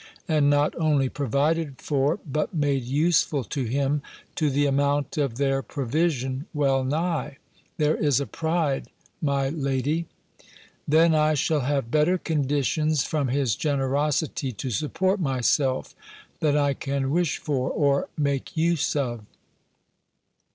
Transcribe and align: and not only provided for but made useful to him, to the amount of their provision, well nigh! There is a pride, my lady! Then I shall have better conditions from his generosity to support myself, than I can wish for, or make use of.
and 0.27 0.49
not 0.49 0.73
only 0.77 1.07
provided 1.09 1.79
for 1.79 2.17
but 2.25 2.55
made 2.55 2.81
useful 2.81 3.43
to 3.43 3.65
him, 3.65 4.01
to 4.33 4.49
the 4.49 4.65
amount 4.65 5.15
of 5.15 5.35
their 5.37 5.61
provision, 5.61 6.47
well 6.55 6.83
nigh! 6.83 7.37
There 7.77 7.95
is 7.95 8.19
a 8.19 8.25
pride, 8.25 8.87
my 9.21 9.49
lady! 9.49 10.07
Then 10.87 11.13
I 11.13 11.35
shall 11.35 11.59
have 11.59 11.91
better 11.91 12.17
conditions 12.17 13.03
from 13.03 13.27
his 13.27 13.55
generosity 13.55 14.51
to 14.53 14.71
support 14.71 15.19
myself, 15.19 15.93
than 16.39 16.57
I 16.57 16.73
can 16.73 17.11
wish 17.11 17.37
for, 17.37 17.69
or 17.69 18.09
make 18.17 18.57
use 18.57 18.95
of. 18.95 19.23